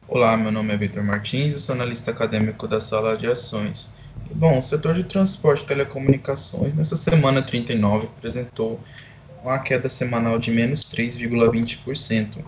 Olá, 0.08 0.36
meu 0.36 0.50
nome 0.50 0.74
é 0.74 0.76
Vitor 0.76 1.04
Martins, 1.04 1.52
eu 1.52 1.60
sou 1.60 1.76
analista 1.76 2.10
acadêmico 2.10 2.66
da 2.66 2.80
Sala 2.80 3.16
de 3.16 3.28
Ações. 3.28 3.94
Bom, 4.34 4.58
o 4.58 4.62
setor 4.62 4.94
de 4.94 5.04
transporte 5.04 5.62
e 5.62 5.66
telecomunicações 5.66 6.74
nessa 6.74 6.96
semana 6.96 7.40
39 7.40 8.08
apresentou 8.08 8.80
uma 9.44 9.60
queda 9.60 9.88
semanal 9.88 10.40
de 10.40 10.50
menos 10.50 10.80
3,20% 10.90 12.44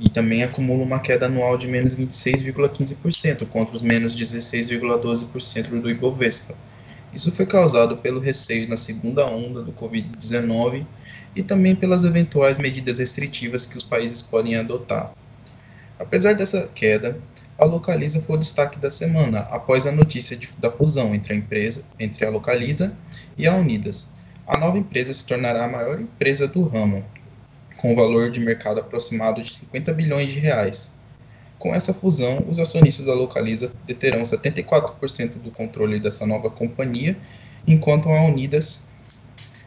e 0.00 0.08
também 0.08 0.42
acumula 0.42 0.82
uma 0.82 0.98
queda 0.98 1.26
anual 1.26 1.58
de 1.58 1.68
menos 1.68 1.94
26,15% 1.94 3.46
contra 3.46 3.76
os 3.76 3.82
menos 3.82 4.16
16,12% 4.16 5.80
do 5.80 5.90
Ibovespa. 5.90 6.54
Isso 7.12 7.30
foi 7.32 7.44
causado 7.44 7.98
pelo 7.98 8.18
receio 8.18 8.68
na 8.68 8.76
segunda 8.76 9.26
onda 9.26 9.62
do 9.62 9.72
Covid-19 9.72 10.86
e 11.36 11.42
também 11.42 11.76
pelas 11.76 12.04
eventuais 12.04 12.58
medidas 12.58 12.98
restritivas 12.98 13.66
que 13.66 13.76
os 13.76 13.82
países 13.82 14.22
podem 14.22 14.56
adotar. 14.56 15.12
Apesar 15.98 16.34
dessa 16.34 16.66
queda, 16.74 17.20
a 17.58 17.64
Localiza 17.66 18.22
foi 18.22 18.36
o 18.36 18.38
destaque 18.38 18.78
da 18.78 18.90
semana, 18.90 19.40
após 19.50 19.86
a 19.86 19.92
notícia 19.92 20.34
de, 20.34 20.48
da 20.58 20.70
fusão 20.70 21.14
entre 21.14 21.34
a 21.34 21.36
empresa, 21.36 21.84
entre 21.98 22.24
a 22.24 22.30
Localiza 22.30 22.96
e 23.36 23.46
a 23.46 23.54
Unidas. 23.54 24.08
A 24.46 24.56
nova 24.56 24.78
empresa 24.78 25.12
se 25.12 25.26
tornará 25.26 25.66
a 25.66 25.68
maior 25.68 26.00
empresa 26.00 26.48
do 26.48 26.62
ramo, 26.62 27.04
com 27.80 27.94
valor 27.94 28.30
de 28.30 28.40
mercado 28.40 28.78
aproximado 28.78 29.42
de 29.42 29.54
50 29.54 29.94
bilhões 29.94 30.28
de 30.28 30.38
reais. 30.38 30.92
Com 31.58 31.74
essa 31.74 31.94
fusão, 31.94 32.44
os 32.46 32.58
acionistas 32.58 33.06
da 33.06 33.14
Localiza 33.14 33.72
deterão 33.86 34.20
74% 34.20 35.40
do 35.42 35.50
controle 35.50 35.98
dessa 35.98 36.26
nova 36.26 36.50
companhia, 36.50 37.16
enquanto 37.66 38.10
a 38.10 38.22
Unidas 38.22 38.86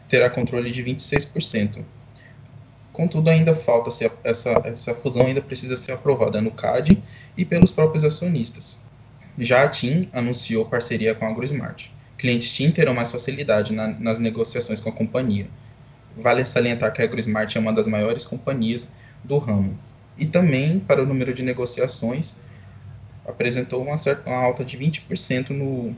terá 0.08 0.30
controle 0.30 0.70
de 0.70 0.82
26%. 0.84 1.84
Contudo, 2.92 3.30
ainda 3.30 3.52
falta 3.52 3.90
-se 3.90 4.08
essa, 4.22 4.62
essa 4.64 4.94
fusão 4.94 5.26
ainda 5.26 5.42
precisa 5.42 5.76
ser 5.76 5.90
aprovada 5.90 6.40
no 6.40 6.52
CAD 6.52 7.02
e 7.36 7.44
pelos 7.44 7.72
próprios 7.72 8.04
acionistas. 8.04 8.80
Já 9.36 9.64
a 9.64 9.68
TIM 9.68 10.08
anunciou 10.12 10.64
parceria 10.64 11.16
com 11.16 11.26
a 11.26 11.30
AgroSmart. 11.30 11.86
Clientes 12.16 12.52
TIM 12.52 12.70
terão 12.70 12.94
mais 12.94 13.10
facilidade 13.10 13.72
na, 13.72 13.88
nas 13.88 14.20
negociações 14.20 14.78
com 14.78 14.90
a 14.90 14.92
companhia. 14.92 15.48
Vale 16.16 16.44
salientar 16.46 16.92
que 16.92 17.02
a 17.02 17.04
AgroSmart 17.04 17.54
é 17.56 17.58
uma 17.58 17.72
das 17.72 17.86
maiores 17.86 18.24
companhias 18.24 18.92
do 19.22 19.38
ramo. 19.38 19.78
E 20.16 20.26
também, 20.26 20.78
para 20.78 21.02
o 21.02 21.06
número 21.06 21.34
de 21.34 21.42
negociações, 21.42 22.36
apresentou 23.26 23.82
uma, 23.82 23.96
certa, 23.96 24.28
uma 24.28 24.38
alta 24.38 24.64
de 24.64 24.78
20% 24.78 25.50
no, 25.50 25.94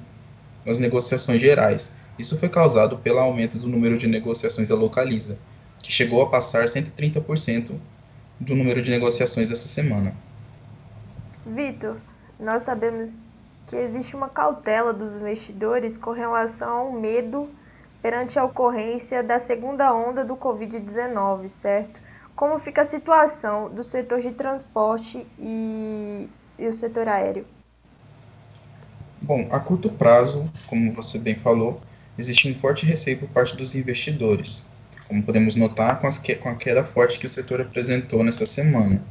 nas 0.65 0.79
negociações 0.79 1.41
gerais. 1.41 1.95
Isso 2.19 2.39
foi 2.39 2.49
causado 2.49 2.97
pelo 2.99 3.19
aumento 3.19 3.59
do 3.59 3.69
número 3.69 3.99
de 3.99 4.07
negociações 4.07 4.69
da 4.69 4.75
Localiza, 4.75 5.39
que 5.83 5.93
chegou 5.93 6.23
a 6.23 6.31
passar 6.31 6.65
130% 6.65 7.73
do 8.41 8.55
número 8.55 8.81
de 8.81 8.91
negociações 8.91 9.49
dessa 9.49 9.69
semana. 9.69 10.15
Vitor, 11.45 11.97
nós 12.41 12.63
sabemos 12.63 13.17
que 13.67 13.77
existe 13.77 14.17
uma 14.17 14.29
cautela 14.29 14.93
dos 14.93 15.17
investidores 15.17 15.97
com 15.97 16.13
relação 16.13 16.69
ao 16.69 16.93
medo 16.93 17.49
perante 18.03 18.39
a 18.39 18.45
ocorrência 18.45 19.23
da 19.23 19.39
segunda 19.39 19.93
onda 19.95 20.25
do 20.25 20.37
Covid-19, 20.37 21.49
certo? 21.49 22.01
Como 22.35 22.59
fica 22.59 22.83
a 22.83 22.85
situação 22.85 23.71
do 23.71 23.83
setor 23.83 24.21
de 24.21 24.31
transporte 24.31 25.27
e, 25.39 26.29
e 26.59 26.67
o 26.67 26.73
setor 26.73 27.09
aéreo? 27.09 27.47
Bom, 29.21 29.49
a 29.51 29.59
curto 29.59 29.89
prazo, 29.89 30.51
como 30.67 30.93
você 30.93 31.19
bem 31.19 31.35
falou, 31.35 31.81
existe 32.19 32.49
um 32.51 32.55
forte 32.55 32.85
receio 32.85 33.19
por 33.19 33.29
parte 33.31 33.57
dos 33.57 33.75
investidores, 33.75 34.69
como 35.09 35.23
podemos 35.23 35.57
notar 35.57 36.01
com, 36.01 36.09
que, 36.11 36.37
com 36.37 36.49
a 36.51 36.55
queda 36.55 36.85
forte 36.85 37.19
que 37.19 37.27
o 37.27 37.31
setor 37.31 37.61
apresentou 37.61 38.23
nessa 38.23 38.45
semana. 38.45 39.03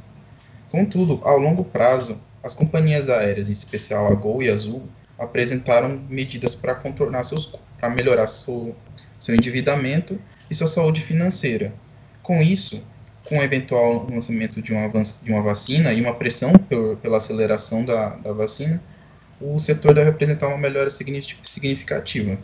Contudo, 0.72 1.20
ao 1.24 1.40
longo 1.40 1.64
prazo, 1.64 2.20
as 2.44 2.54
companhias 2.54 3.10
aéreas, 3.10 3.50
em 3.50 3.54
especial 3.54 4.08
a 4.08 4.14
Gol 4.14 4.44
e 4.44 4.50
a 4.50 4.54
Azul, 4.54 4.84
apresentaram 5.18 6.02
medidas 6.10 6.56
para 6.56 6.76
contornar 6.76 7.24
seus, 7.24 7.56
para 7.80 7.90
melhorar 7.90 8.28
seu, 8.28 8.76
seu 9.20 9.36
endividamento 9.36 10.20
e 10.50 10.56
sua 10.56 10.68
saúde 10.68 11.02
financeira. 11.02 11.74
Com 12.22 12.42
isso, 12.42 12.84
com 13.24 13.40
o 13.40 13.44
eventual 13.44 14.08
lançamento 14.10 14.62
de 14.62 14.74
uma, 14.74 14.88
de 14.90 15.32
uma 15.32 15.42
vacina 15.42 15.94
e 15.94 16.02
uma 16.02 16.14
pressão 16.14 16.54
por, 16.54 16.98
pela 16.98 17.18
aceleração 17.18 17.84
da, 17.84 18.10
da 18.10 18.34
vacina, 18.34 18.82
o 19.40 19.58
setor 19.60 19.94
deve 19.94 20.10
apresentar 20.10 20.48
uma 20.48 20.58
melhora 20.58 20.90
significativa. 20.90 22.38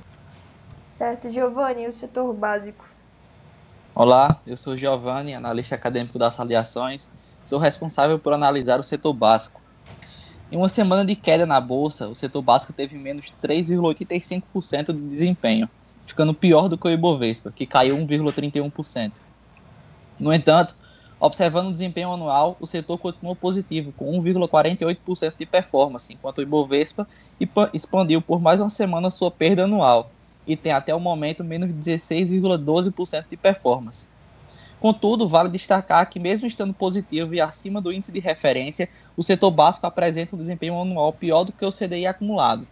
Certo, 0.97 1.31
Giovanni, 1.31 1.83
e 1.83 1.87
o 1.87 1.93
setor 1.93 2.33
básico? 2.33 2.85
Olá, 3.93 4.41
eu 4.45 4.55
sou 4.55 4.77
Giovanni, 4.77 5.33
analista 5.33 5.75
acadêmico 5.75 6.17
das 6.17 6.39
Aliações, 6.39 7.09
sou 7.45 7.59
responsável 7.59 8.17
por 8.17 8.33
analisar 8.33 8.79
o 8.79 8.83
setor 8.83 9.13
básico. 9.13 9.59
Em 10.51 10.57
uma 10.57 10.67
semana 10.67 11.05
de 11.05 11.15
queda 11.15 11.45
na 11.45 11.61
bolsa, 11.61 12.09
o 12.09 12.15
setor 12.15 12.41
básico 12.41 12.73
teve 12.73 12.97
menos 12.97 13.33
3,85% 13.41 14.87
de 14.87 15.15
desempenho, 15.15 15.69
ficando 16.05 16.33
pior 16.33 16.67
do 16.67 16.77
que 16.77 16.85
o 16.85 16.91
Ibovespa, 16.91 17.53
que 17.53 17.65
caiu 17.65 17.95
1,31%. 17.97 19.13
No 20.19 20.33
entanto, 20.33 20.75
observando 21.21 21.69
o 21.69 21.71
desempenho 21.71 22.11
anual, 22.11 22.57
o 22.59 22.67
setor 22.67 22.97
continuou 22.97 23.33
positivo, 23.33 23.93
com 23.93 24.21
1,48% 24.21 25.35
de 25.39 25.45
performance, 25.45 26.11
enquanto 26.11 26.39
o 26.39 26.41
Ibovespa 26.41 27.07
expandiu 27.73 28.21
por 28.21 28.41
mais 28.41 28.59
uma 28.59 28.69
semana 28.69 29.09
sua 29.09 29.31
perda 29.31 29.63
anual 29.63 30.11
e 30.45 30.57
tem 30.57 30.73
até 30.73 30.93
o 30.93 30.99
momento 30.99 31.45
menos 31.45 31.69
16,12% 31.69 33.25
de 33.29 33.37
performance. 33.37 34.10
Contudo, 34.81 35.27
vale 35.27 35.47
destacar 35.47 36.09
que, 36.09 36.19
mesmo 36.19 36.47
estando 36.47 36.73
positivo 36.73 37.35
e 37.35 37.39
acima 37.39 37.79
do 37.79 37.93
índice 37.93 38.11
de 38.11 38.19
referência, 38.19 38.89
o 39.15 39.21
setor 39.21 39.51
básico 39.51 39.85
apresenta 39.85 40.35
um 40.35 40.39
desempenho 40.39 40.81
anual 40.81 41.13
pior 41.13 41.43
do 41.43 41.51
que 41.51 41.63
o 41.63 41.71
CDI 41.71 42.07
acumulado. 42.07 42.67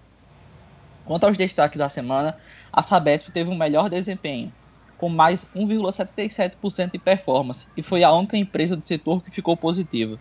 Quanto 1.06 1.26
aos 1.26 1.38
destaques 1.38 1.78
da 1.78 1.88
semana, 1.88 2.36
a 2.74 2.82
Sabesp 2.82 3.30
teve 3.30 3.52
um 3.52 3.56
melhor 3.56 3.92
desempenho, 3.92 4.52
com 4.98 5.08
mais 5.08 5.46
1,77% 5.56 6.94
de 6.94 6.98
performance, 6.98 7.68
e 7.78 7.84
foi 7.84 8.04
a 8.04 8.12
única 8.12 8.36
empresa 8.36 8.76
do 8.76 8.88
setor 8.88 9.22
que 9.24 9.30
ficou 9.30 9.56
positiva. 9.56 10.20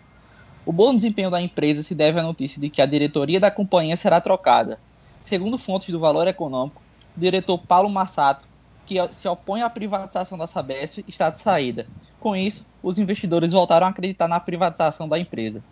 O 0.67 0.71
bom 0.71 0.95
desempenho 0.95 1.31
da 1.31 1.41
empresa 1.41 1.81
se 1.81 1.95
deve 1.95 2.19
à 2.19 2.23
notícia 2.23 2.61
de 2.61 2.69
que 2.69 2.83
a 2.83 2.85
diretoria 2.85 3.39
da 3.39 3.49
companhia 3.49 3.97
será 3.97 4.21
trocada. 4.21 4.79
Segundo 5.19 5.57
fontes 5.57 5.89
do 5.89 5.99
Valor 5.99 6.27
Econômico, 6.27 6.83
o 7.17 7.19
diretor 7.19 7.57
Paulo 7.57 7.89
Massato 7.89 8.47
que 8.89 9.13
se 9.13 9.27
opõe 9.27 9.61
à 9.61 9.69
privatização 9.69 10.35
da 10.35 10.47
Sabesp 10.47 11.05
está 11.07 11.29
de 11.29 11.39
saída. 11.39 11.85
Com 12.19 12.35
isso, 12.35 12.65
os 12.81 12.97
investidores 12.97 13.51
voltaram 13.51 13.85
a 13.85 13.91
acreditar 13.91 14.27
na 14.27 14.39
privatização 14.39 15.07
da 15.07 15.19
empresa. 15.19 15.63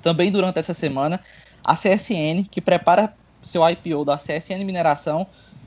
Também 0.00 0.32
durante 0.32 0.58
essa 0.58 0.72
semana, 0.72 1.20
a 1.62 1.74
CSN, 1.74 2.48
que 2.50 2.62
prepara 2.62 3.14
seu 3.42 3.62
IPO 3.68 4.02
da 4.06 4.16
CSN 4.16 4.64
Mineração, 4.64 5.26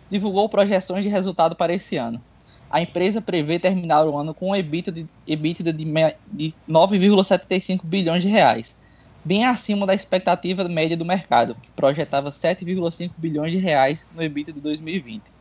divulgou 0.09 0.49
projeções 0.49 1.03
de 1.03 1.09
resultado 1.09 1.55
para 1.55 1.71
esse 1.71 1.97
ano. 1.97 2.19
A 2.67 2.81
empresa 2.81 3.21
prevê 3.21 3.59
terminar 3.59 4.05
o 4.07 4.17
ano 4.17 4.33
com 4.33 4.49
um 4.49 4.55
EBITDA 4.55 4.91
de, 4.91 5.07
EBITDA 5.27 5.71
de, 5.71 5.85
de 6.31 6.55
9,75 6.67 7.81
bilhões 7.83 8.23
de 8.23 8.27
reais, 8.27 8.75
bem 9.23 9.45
acima 9.45 9.85
da 9.85 9.93
expectativa 9.93 10.67
média 10.67 10.97
do 10.97 11.05
mercado, 11.05 11.53
que 11.61 11.69
projetava 11.71 12.31
7,5 12.31 13.11
bilhões 13.17 13.51
de 13.51 13.59
reais 13.59 14.07
no 14.15 14.23
EBITDA 14.23 14.51
de 14.51 14.59
2020. 14.61 15.38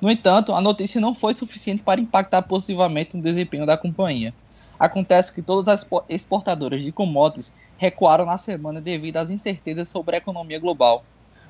No 0.00 0.10
entanto, 0.10 0.52
a 0.52 0.60
notícia 0.60 1.00
não 1.00 1.14
foi 1.14 1.34
suficiente 1.34 1.82
para 1.82 2.00
impactar 2.00 2.42
positivamente 2.42 3.16
no 3.16 3.22
desempenho 3.22 3.66
da 3.66 3.76
companhia. 3.76 4.32
Acontece 4.78 5.32
que 5.32 5.42
todas 5.42 5.66
as 5.66 5.88
exportadoras 6.08 6.82
de 6.82 6.92
commodities 6.92 7.52
recuaram 7.76 8.24
na 8.24 8.38
semana 8.38 8.80
devido 8.80 9.16
às 9.16 9.28
incertezas 9.28 9.88
sobre 9.88 10.14
a 10.14 10.18
economia 10.18 10.60
global. 10.60 11.04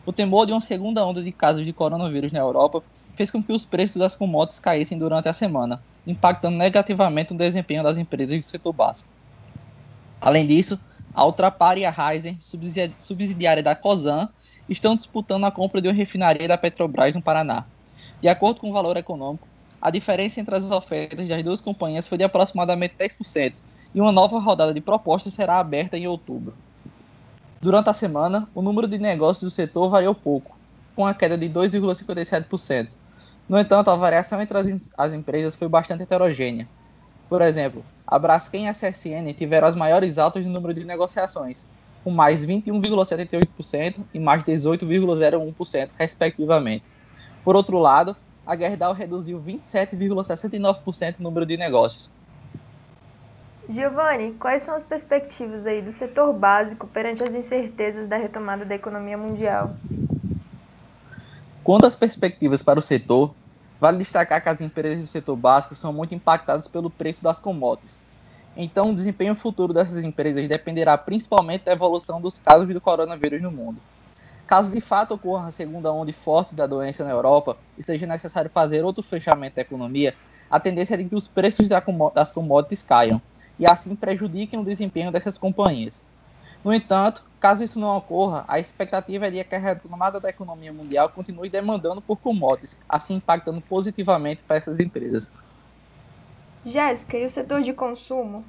O 0.07 0.12
temor 0.12 0.47
de 0.47 0.52
uma 0.52 0.62
segunda 0.62 1.05
onda 1.05 1.23
de 1.23 1.31
casos 1.31 1.67
de 1.67 1.73
coronavírus 1.75 2.33
na 2.33 2.38
Europa 2.38 2.83
fez 3.14 3.31
com 3.31 3.43
que 3.43 3.52
os 3.52 3.67
preços 3.67 3.97
das 3.97 4.14
commodities 4.14 4.61
caíssem 4.61 4.97
durante 4.97 5.28
a 5.28 5.35
semana, 5.35 5.83
impactando 6.07 6.57
negativamente 6.57 7.35
o 7.35 7.37
desempenho 7.37 7.83
das 7.83 7.99
empresas 7.99 8.38
do 8.38 8.43
setor 8.43 8.73
básico. 8.73 9.11
Além 10.19 10.47
disso, 10.47 10.81
a 11.12 11.26
Ultrapar 11.26 11.76
e 11.76 11.85
a 11.85 11.90
Raizen, 11.90 12.38
subsidiária 12.99 13.62
da 13.62 13.75
COSAN, 13.75 14.31
estão 14.69 14.97
disputando 14.97 15.45
a 15.45 15.50
compra 15.50 15.83
de 15.83 15.88
uma 15.88 15.95
refinaria 15.95 16.49
da 16.49 16.57
Petrobras 16.57 17.14
no 17.14 17.21
Paraná. 17.21 17.67
De 18.20 18.28
acordo 18.28 18.60
com 18.60 18.70
o 18.70 18.72
valor 18.72 18.96
econômico, 18.96 19.46
a 19.80 19.90
diferença 19.90 20.40
entre 20.40 20.54
as 20.54 20.64
ofertas 20.64 21.28
das 21.28 21.42
duas 21.42 21.60
companhias 21.60 22.08
foi 22.08 22.18
de 22.18 22.25
aproximadamente 22.25 22.94
10%, 22.98 23.54
e 23.94 24.00
uma 24.00 24.12
nova 24.12 24.38
rodada 24.38 24.75
de 24.75 24.80
propostas 24.80 25.34
será 25.34 25.58
aberta 25.58 25.96
em 25.96 26.06
outubro. 26.06 26.54
Durante 27.60 27.90
a 27.90 27.94
semana, 27.94 28.48
o 28.54 28.62
número 28.62 28.87
de 28.87 28.98
negócios 28.98 29.42
do 29.42 29.54
setor 29.54 29.88
variou 29.88 30.14
pouco, 30.14 30.56
com 30.94 31.06
a 31.06 31.14
queda 31.14 31.38
de 31.38 31.48
2,57%. 31.48 32.88
No 33.48 33.58
entanto, 33.58 33.90
a 33.90 33.96
variação 33.96 34.42
entre 34.42 34.58
as, 34.58 34.90
as, 34.96 35.14
empresas 35.14 35.56
foi 35.56 35.68
bastante 35.68 36.02
heterogênea. 36.02 36.68
Por 37.28 37.40
exemplo, 37.40 37.84
a 38.06 38.18
Braskem 38.18 38.66
e 38.66 38.68
a 38.68 38.75
CSN 38.75 39.32
tiveram 39.37 39.68
as 39.68 39.75
maiores 39.75 40.18
altas 40.18 40.44
no 40.44 40.52
número 40.52 40.75
de 40.75 40.84
negociações, 40.84 41.66
com 42.04 42.10
mais 42.10 42.44
21,78% 42.44 44.00
e 44.12 44.18
mais 44.18 44.44
18,01%, 44.44 45.90
respectivamente. 45.98 46.84
Por 47.49 47.57
outro 47.57 47.78
lado, 47.78 48.14
a 48.47 48.55
Gerdau 48.55 48.93
reduziu 48.93 49.40
27,69% 49.40 51.19
o 51.19 51.23
número 51.23 51.47
de 51.47 51.57
negócios. 51.57 52.11
Giovanni, 53.71 54.35
quais 54.35 54.64
são 54.64 54.75
as 54.75 54.83
perspectivas 54.83 55.67
aí 55.67 55.81
do 55.81 55.90
setor 55.90 56.31
básico 56.35 56.87
perante 56.87 57.25
as 57.25 57.35
incertezas 57.35 58.07
da 58.07 58.19
retomada 58.19 58.67
da 58.67 58.75
economia 58.75 59.17
mundial? 59.17 59.75
Quanto 61.64 61.87
às 61.87 61.97
perspectivas 61.97 62.62
para 62.62 62.78
o 62.78 62.83
setor, 62.83 63.35
vale 63.81 63.97
destacar 63.97 64.43
que 64.43 64.50
as 64.50 64.61
empresas 64.61 65.00
do 65.00 65.07
setor 65.07 65.35
básico 65.35 65.75
são 65.75 65.90
muito 65.90 66.14
impactadas 66.14 66.69
pelo 66.69 66.90
preço 66.90 67.25
das 67.25 67.40
commodities. 67.40 68.05
Então, 68.55 68.90
o 68.90 68.95
desempenho 68.95 69.35
futuro 69.35 69.73
dessas 69.73 70.05
empresas 70.05 70.47
dependerá 70.47 70.99
principalmente 70.99 71.64
da 71.64 71.73
evolução 71.73 72.21
dos 72.21 72.38
casos 72.38 72.69
do 72.69 72.78
coronavírus 72.78 73.40
no 73.40 73.50
mundo. 73.50 73.81
Caso 74.49 74.73
de 74.73 74.81
fato 74.81 75.12
ocorra 75.12 75.49
a 75.49 75.52
segunda 75.52 75.93
onda 75.93 76.11
forte 76.11 76.55
da 76.55 76.67
doença 76.67 77.05
na 77.05 77.11
Europa 77.11 77.59
e 77.76 77.85
seja 77.85 78.07
necessário 78.07 78.50
fazer 78.50 78.83
outro 78.83 79.02
fechamento 79.02 79.57
da 79.57 79.62
economia, 79.62 80.14
a 80.50 80.59
tendência 80.59 80.95
é 80.95 80.97
de 80.97 81.05
que 81.05 81.14
os 81.14 81.28
preços 81.28 81.69
das 81.69 82.33
commodities 82.33 82.83
caiam 82.83 83.21
e 83.59 83.67
assim 83.71 83.95
prejudiquem 83.95 84.59
o 84.59 84.64
desempenho 84.64 85.12
dessas 85.12 85.37
companhias. 85.37 86.02
No 86.64 86.73
entanto, 86.73 87.26
caso 87.38 87.62
isso 87.62 87.78
não 87.78 87.95
ocorra, 87.95 88.47
a 88.49 88.59
expectativa 88.59 89.26
é 89.26 89.31
de 89.31 89.45
que 89.45 89.55
a 89.55 89.59
retomada 89.59 90.19
da 90.19 90.31
economia 90.31 90.73
mundial 90.73 91.11
continue 91.11 91.50
demandando 91.50 92.00
por 92.00 92.17
commodities, 92.17 92.81
assim 92.88 93.17
impactando 93.17 93.61
positivamente 93.61 94.43
para 94.43 94.57
essas 94.57 94.81
empresas. 94.81 95.31
Jéssica, 96.64 97.19
e 97.19 97.25
o 97.26 97.28
setor 97.28 97.61
de 97.61 97.75
consumo? 97.75 98.43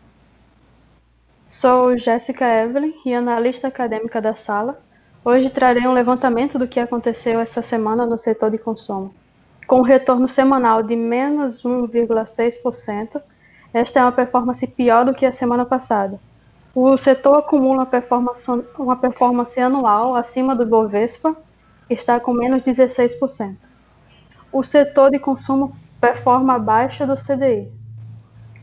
Sou 1.51 1.97
Jéssica 1.97 2.45
Evelyn 2.45 2.93
e 3.05 3.13
analista 3.13 3.67
acadêmica 3.67 4.21
da 4.21 4.37
sala. 4.37 4.81
Hoje 5.23 5.49
trarei 5.49 5.85
um 5.85 5.91
levantamento 5.91 6.57
do 6.57 6.67
que 6.67 6.79
aconteceu 6.79 7.41
essa 7.41 7.61
semana 7.61 8.05
no 8.05 8.17
setor 8.17 8.49
de 8.49 8.57
consumo. 8.57 9.13
Com 9.67 9.79
um 9.79 9.83
retorno 9.83 10.29
semanal 10.29 10.81
de 10.81 10.95
menos 10.95 11.63
1,6%, 11.63 13.21
Esta 13.73 13.99
é 13.99 14.03
uma 14.03 14.11
performance 14.11 14.65
pior 14.65 15.05
do 15.05 15.13
que 15.13 15.25
a 15.25 15.31
semana 15.31 15.65
passada. 15.65 16.19
O 16.73 16.97
setor 16.97 17.39
acumula 17.39 17.79
uma 17.79 17.85
performance, 17.85 18.49
uma 18.77 18.95
performance 18.95 19.59
anual 19.59 20.15
acima 20.15 20.55
do 20.55 20.65
Bovespa, 20.65 21.35
está 21.89 22.19
com 22.19 22.33
menos 22.33 22.63
16%. 22.63 23.57
O 24.51 24.63
setor 24.63 25.11
de 25.11 25.19
consumo 25.19 25.75
performa 25.99 26.55
abaixo 26.55 27.05
do 27.05 27.15
CDI. 27.15 27.69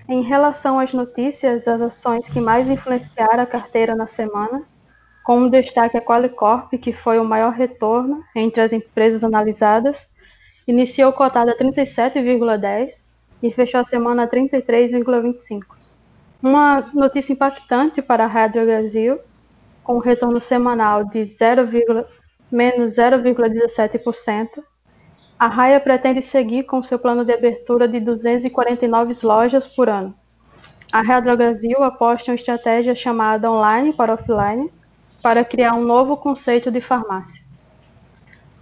Em 0.08 0.22
relação 0.22 0.78
às 0.80 0.92
notícias, 0.92 1.68
as 1.68 1.80
ações 1.80 2.28
que 2.28 2.40
mais 2.40 2.68
influenciaram 2.68 3.42
a 3.42 3.46
carteira 3.46 3.94
na 3.94 4.06
semana, 4.06 4.64
com 5.26 5.48
destaque 5.48 5.96
a 5.96 6.00
Qualicorp, 6.00 6.72
que 6.78 6.92
foi 6.92 7.18
o 7.18 7.24
maior 7.24 7.52
retorno 7.52 8.22
entre 8.32 8.60
as 8.60 8.72
empresas 8.72 9.24
analisadas, 9.24 10.06
iniciou 10.68 11.12
cotada 11.12 11.50
a 11.50 11.58
37,10 11.58 13.02
e 13.42 13.50
fechou 13.50 13.80
a 13.80 13.84
semana 13.84 14.22
a 14.22 14.28
33,25. 14.28 15.64
Uma 16.40 16.88
notícia 16.94 17.32
impactante 17.32 18.00
para 18.00 18.22
a 18.22 18.28
Rádio 18.28 18.64
Brasil, 18.64 19.18
com 19.82 19.96
um 19.96 19.98
retorno 19.98 20.40
semanal 20.40 21.04
de 21.04 21.34
0, 21.36 22.06
menos 22.48 22.94
0,17%, 22.94 24.62
a 25.36 25.48
Raia 25.48 25.80
pretende 25.80 26.22
seguir 26.22 26.62
com 26.66 26.84
seu 26.84 27.00
plano 27.00 27.24
de 27.24 27.32
abertura 27.32 27.88
de 27.88 27.98
249 27.98 29.16
lojas 29.24 29.66
por 29.74 29.88
ano. 29.88 30.14
A 30.92 31.02
Rádio 31.02 31.36
Brasil 31.36 31.82
aposta 31.82 32.30
em 32.30 32.34
uma 32.34 32.38
estratégia 32.38 32.94
chamada 32.94 33.50
online 33.50 33.92
para 33.92 34.14
offline 34.14 34.70
para 35.22 35.44
criar 35.44 35.74
um 35.74 35.84
novo 35.84 36.16
conceito 36.16 36.70
de 36.70 36.80
farmácia. 36.80 37.42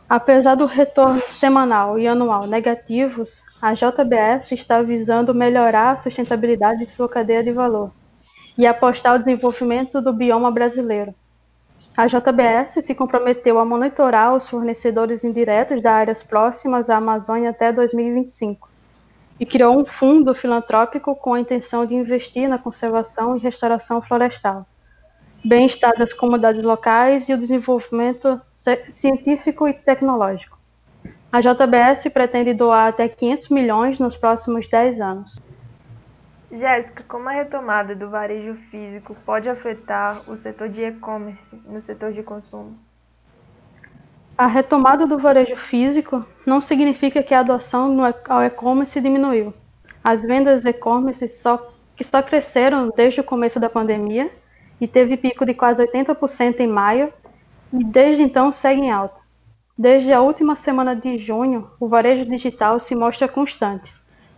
Apesar 0.09 0.55
do 0.55 0.67
retorno 0.67 1.21
semanal 1.21 1.99
e 1.99 2.07
anual 2.07 2.47
negativos, 2.47 3.31
a 3.61 3.73
JBS 3.75 4.53
está 4.53 4.83
visando 4.83 5.35
melhorar 5.35 5.93
a 5.93 6.01
sustentabilidade 6.01 6.81
de 6.81 6.91
sua 6.91 7.09
cadeia 7.09 7.43
de 7.43 7.51
valor 7.51 7.91
e 8.57 8.67
apostar 8.67 9.19
no 9.19 9.25
desenvolvimento 9.25 10.01
do 10.01 10.13
bioma 10.13 10.51
brasileiro. 10.51 11.15
A 11.97 12.07
JBS 12.07 12.85
se 12.85 12.95
comprometeu 12.95 13.59
a 13.59 13.65
monitorar 13.65 14.35
os 14.35 14.49
fornecedores 14.49 15.23
indiretos 15.23 15.81
das 15.81 15.93
áreas 15.93 16.23
próximas 16.23 16.91
à 16.91 16.97
Amazônia 16.97 17.51
até 17.51 17.73
2025 17.73 18.69
e 19.39 19.47
criou 19.47 19.79
um 19.79 19.85
fundo 19.85 20.35
filantrópico 20.35 21.15
com 21.17 21.35
a 21.35 21.41
intenção 21.41 21.87
de 21.87 21.95
investir 21.95 22.49
na 22.49 22.59
conservação 22.59 23.37
e 23.37 23.41
restauração 23.41 24.03
florestal, 24.03 24.67
bem-estar 25.45 25.93
das 25.99 26.13
comunidades 26.13 26.63
locais 26.63 27.29
e 27.29 27.35
o 27.35 27.39
desenvolvimento 27.39 28.41
científico 28.95 29.69
e 29.69 29.75
tecnológico. 29.75 30.59
A 31.31 31.41
JBS 31.41 32.09
pretende 32.13 32.55
doar 32.55 32.89
até 32.89 33.09
500 33.09 33.49
milhões 33.51 33.99
nos 33.99 34.17
próximos 34.17 34.69
10 34.69 35.01
anos. 35.01 35.39
Jéssica, 36.51 37.05
como 37.07 37.29
a 37.29 37.33
retomada 37.33 37.95
do 37.95 38.09
varejo 38.09 38.55
físico 38.71 39.17
pode 39.27 39.49
afetar 39.49 40.23
o 40.31 40.37
setor 40.37 40.69
de 40.69 40.83
e-commerce 40.83 41.61
no 41.67 41.81
setor 41.81 42.13
de 42.13 42.23
consumo? 42.23 42.79
A 44.39 44.47
retomada 44.47 45.07
do 45.07 45.19
varejo 45.19 45.57
físico 45.57 46.25
não 46.47 46.61
significa 46.61 47.23
que 47.23 47.35
a 47.35 47.41
adoção 47.41 47.97
ao 48.29 48.43
e-commerce 48.43 49.01
diminuiu. 49.01 49.53
As 50.03 50.23
vendas 50.23 50.65
e-commerce 50.65 51.29
só, 51.29 51.73
que 51.97 52.05
só 52.05 52.23
cresceram 52.23 52.91
desde 52.97 53.21
o 53.21 53.25
começo 53.25 53.59
da 53.59 53.69
pandemia 53.69 54.31
e 54.85 54.87
teve 54.87 55.17
pico 55.17 55.47
de 55.47 55.55
quase 55.55 55.83
80% 55.83 56.61
em 56.61 56.67
maio 56.67 57.11
e 57.73 57.83
desde 57.83 58.23
então 58.23 58.53
segue 58.53 58.83
em 58.83 58.91
alta. 58.91 59.17
Desde 59.77 60.13
a 60.13 60.21
última 60.21 60.55
semana 60.57 60.95
de 60.95 61.17
junho, 61.17 61.71
o 61.81 61.89
varejo 61.89 62.27
digital 62.27 62.79
se 62.79 62.95
mostra 62.95 63.27
constante, 63.27 63.91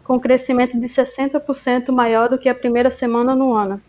com 0.05 0.21
crescimento 0.21 0.79
de 0.79 0.87
60% 0.87 1.91
maior 1.91 2.29
do 2.29 2.39
que 2.39 2.49
a 2.49 2.55
primeira 2.55 2.93
semana 2.93 3.35
no 3.35 3.55
ano. 3.55 3.83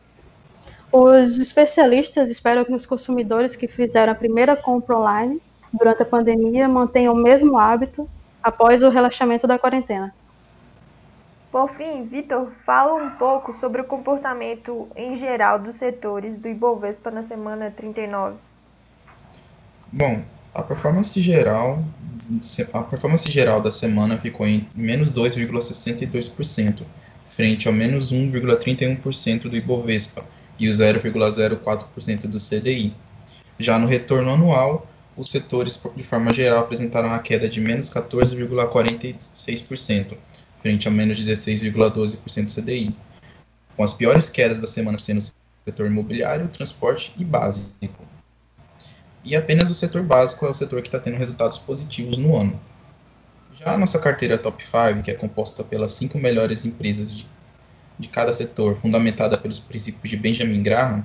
Os 0.91 1.37
especialistas 1.37 2.27
esperam 2.27 2.65
que 2.65 2.73
os 2.73 2.87
consumidores 2.87 3.55
que 3.55 3.67
fizeram 3.67 4.13
a 4.13 4.15
primeira 4.15 4.55
compra 4.55 4.97
online 4.97 5.39
durante 5.71 6.01
a 6.01 6.05
pandemia 6.05 6.67
mantenham 6.67 7.13
o 7.13 7.17
mesmo 7.17 7.59
hábito 7.59 8.09
após 8.41 8.81
o 8.81 8.89
relaxamento 8.89 9.45
da 9.45 9.59
quarentena. 9.59 10.11
Por 11.51 11.69
fim, 11.69 12.05
Vitor, 12.05 12.51
fala 12.65 12.95
um 12.95 13.11
pouco 13.11 13.53
sobre 13.53 13.81
o 13.81 13.85
comportamento 13.85 14.87
em 14.95 15.15
geral 15.15 15.59
dos 15.59 15.75
setores 15.75 16.37
do 16.37 16.49
Ibovespa 16.49 17.09
na 17.09 17.21
semana 17.21 17.71
39. 17.71 18.35
Bom, 19.91 20.21
a 20.53 20.61
performance 20.61 21.19
geral, 21.21 21.81
a 22.73 22.83
performance 22.83 23.31
geral 23.31 23.61
da 23.61 23.71
semana 23.71 24.17
ficou 24.17 24.45
em 24.45 24.67
menos 24.75 25.13
2,62%, 25.13 26.83
frente 27.29 27.67
ao 27.67 27.73
menos 27.73 28.11
1,31% 28.11 29.43
do 29.43 29.55
Ibovespa 29.55 30.25
e 30.59 30.67
o 30.67 30.71
0,04% 30.71 32.27
do 32.27 32.39
CDI. 32.39 32.93
Já 33.57 33.79
no 33.79 33.87
retorno 33.87 34.33
anual, 34.33 34.85
os 35.15 35.29
setores, 35.29 35.81
de 35.95 36.03
forma 36.03 36.33
geral, 36.33 36.59
apresentaram 36.59 37.07
uma 37.07 37.19
queda 37.19 37.47
de 37.47 37.61
menos 37.61 37.89
14,46%, 37.89 40.17
frente 40.61 40.87
ao 40.87 40.93
menos 40.93 41.19
16,12% 41.19 42.45
do 42.45 42.61
CDI, 42.61 42.95
com 43.75 43.83
as 43.83 43.93
piores 43.93 44.29
quedas 44.29 44.59
da 44.59 44.67
semana 44.67 44.97
sendo 44.97 45.19
o 45.19 45.23
setor 45.65 45.87
imobiliário, 45.87 46.47
transporte 46.47 47.13
e 47.17 47.23
básico 47.23 48.07
e 49.27 49.35
apenas 49.35 49.69
o 49.69 49.73
setor 49.73 50.03
básico 50.03 50.45
é 50.45 50.49
o 50.49 50.53
setor 50.53 50.81
que 50.81 50.87
está 50.87 50.99
tendo 50.99 51.17
resultados 51.17 51.57
positivos 51.57 52.17
no 52.17 52.39
ano. 52.39 52.57
Já 53.53 53.73
a 53.73 53.77
nossa 53.77 53.99
carteira 53.99 54.37
Top 54.37 54.63
5, 54.63 55.03
que 55.03 55.11
é 55.11 55.13
composta 55.13 55.65
pelas 55.65 55.91
cinco 55.93 56.17
melhores 56.17 56.65
empresas 56.65 57.13
de, 57.13 57.27
de 57.99 58.07
cada 58.07 58.31
setor, 58.31 58.77
fundamentada 58.77 59.37
pelos 59.37 59.59
princípios 59.59 60.09
de 60.09 60.15
Benjamin 60.15 60.63
Graham, 60.63 61.03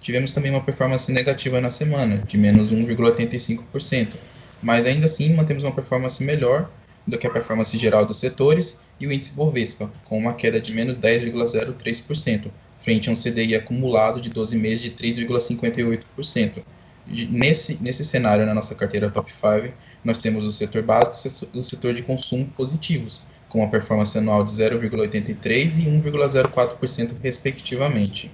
tivemos 0.00 0.32
também 0.32 0.52
uma 0.52 0.62
performance 0.62 1.10
negativa 1.10 1.60
na 1.60 1.68
semana, 1.68 2.18
de 2.18 2.38
menos 2.38 2.70
1,85%, 2.70 4.14
mas 4.62 4.86
ainda 4.86 5.06
assim 5.06 5.34
mantemos 5.34 5.64
uma 5.64 5.72
performance 5.72 6.22
melhor 6.22 6.70
do 7.06 7.18
que 7.18 7.26
a 7.26 7.30
performance 7.30 7.76
geral 7.76 8.04
dos 8.04 8.18
setores 8.18 8.80
e 8.98 9.06
o 9.06 9.12
índice 9.12 9.32
Bovespa, 9.32 9.92
com 10.04 10.16
uma 10.16 10.34
queda 10.34 10.60
de 10.60 10.72
menos 10.72 10.96
10,03%, 10.96 12.50
frente 12.82 13.08
a 13.08 13.12
um 13.12 13.14
CDI 13.14 13.54
acumulado 13.54 14.20
de 14.20 14.30
12 14.30 14.56
meses 14.56 14.80
de 14.80 14.90
3,58%, 14.92 16.62
nesse, 17.06 17.82
nesse 17.82 18.04
cenário, 18.04 18.46
na 18.46 18.54
nossa 18.54 18.74
carteira 18.74 19.10
top 19.10 19.30
5, 19.30 19.74
nós 20.04 20.18
temos 20.18 20.44
o 20.44 20.50
setor 20.50 20.82
básico 20.82 21.46
e 21.52 21.58
o 21.58 21.62
setor 21.62 21.94
de 21.94 22.02
consumo 22.02 22.46
positivos, 22.56 23.22
com 23.48 23.58
uma 23.60 23.68
performance 23.68 24.16
anual 24.16 24.42
de 24.42 24.52
0,83% 24.52 25.78
e 25.78 26.10
1,04%, 26.10 27.12
respectivamente. 27.22 28.32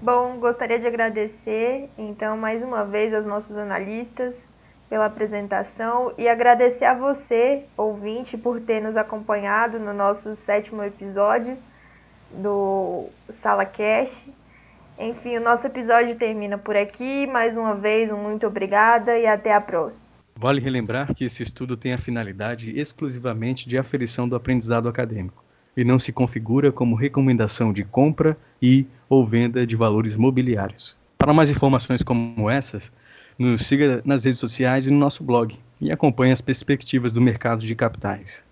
Bom, 0.00 0.38
gostaria 0.40 0.78
de 0.78 0.86
agradecer, 0.86 1.88
então, 1.96 2.36
mais 2.36 2.62
uma 2.62 2.84
vez 2.84 3.14
aos 3.14 3.24
nossos 3.24 3.56
analistas 3.56 4.50
pela 4.88 5.06
apresentação 5.06 6.12
e 6.18 6.28
agradecer 6.28 6.84
a 6.84 6.94
você, 6.94 7.64
ouvinte, 7.76 8.36
por 8.36 8.60
ter 8.60 8.82
nos 8.82 8.96
acompanhado 8.96 9.78
no 9.78 9.92
nosso 9.92 10.34
sétimo 10.34 10.82
episódio 10.82 11.56
do 12.30 13.06
Sala 13.30 13.64
Cash. 13.64 14.28
Enfim, 14.98 15.38
o 15.38 15.40
nosso 15.40 15.66
episódio 15.66 16.14
termina 16.16 16.58
por 16.58 16.76
aqui. 16.76 17.26
Mais 17.26 17.56
uma 17.56 17.74
vez, 17.74 18.10
um 18.10 18.18
muito 18.18 18.46
obrigada 18.46 19.18
e 19.18 19.26
até 19.26 19.54
a 19.54 19.60
próxima. 19.60 20.12
Vale 20.36 20.60
relembrar 20.60 21.14
que 21.14 21.24
esse 21.24 21.42
estudo 21.42 21.76
tem 21.76 21.92
a 21.92 21.98
finalidade 21.98 22.78
exclusivamente 22.78 23.68
de 23.68 23.78
aferição 23.78 24.28
do 24.28 24.36
aprendizado 24.36 24.88
acadêmico 24.88 25.42
e 25.76 25.84
não 25.84 25.98
se 25.98 26.12
configura 26.12 26.70
como 26.70 26.96
recomendação 26.96 27.72
de 27.72 27.84
compra 27.84 28.36
e 28.60 28.86
ou 29.08 29.26
venda 29.26 29.66
de 29.66 29.76
valores 29.76 30.16
mobiliários. 30.16 30.96
Para 31.18 31.32
mais 31.32 31.50
informações 31.50 32.02
como 32.02 32.50
essas, 32.50 32.92
nos 33.42 33.62
siga 33.66 34.00
nas 34.04 34.24
redes 34.24 34.38
sociais 34.38 34.86
e 34.86 34.90
no 34.90 34.98
nosso 34.98 35.24
blog 35.24 35.58
e 35.80 35.90
acompanhe 35.90 36.32
as 36.32 36.40
perspectivas 36.40 37.12
do 37.12 37.20
mercado 37.20 37.66
de 37.66 37.74
capitais. 37.74 38.44